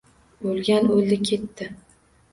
[0.53, 1.69] O’lgan o’ldi-ketdi.